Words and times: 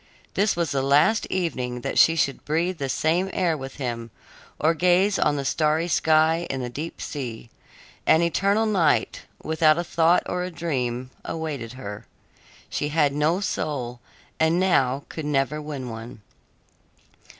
This 0.33 0.55
was 0.55 0.71
the 0.71 0.81
last 0.81 1.27
evening 1.29 1.81
that 1.81 1.99
she 1.99 2.15
should 2.15 2.43
breathe 2.43 2.79
the 2.79 2.89
same 2.89 3.29
air 3.33 3.55
with 3.55 3.75
him 3.75 4.09
or 4.59 4.73
gaze 4.73 5.19
on 5.19 5.35
the 5.35 5.45
starry 5.45 5.87
sky 5.87 6.47
and 6.49 6.63
the 6.63 6.71
deep 6.71 6.99
sea. 6.99 7.51
An 8.07 8.23
eternal 8.23 8.65
night, 8.65 9.25
without 9.43 9.77
a 9.77 9.83
thought 9.83 10.23
or 10.25 10.43
a 10.43 10.49
dream, 10.49 11.11
awaited 11.23 11.73
her. 11.73 12.07
She 12.67 12.87
had 12.89 13.13
no 13.13 13.41
soul, 13.41 13.99
and 14.39 14.59
now 14.59 15.03
could 15.07 15.25
never 15.25 15.61
win 15.61 15.87
one. 15.87 16.23